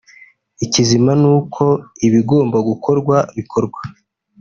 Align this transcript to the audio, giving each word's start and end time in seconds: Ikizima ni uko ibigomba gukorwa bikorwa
Ikizima 0.65 1.11
ni 1.21 1.27
uko 1.37 1.63
ibigomba 2.07 2.57
gukorwa 2.69 3.15
bikorwa 3.37 3.81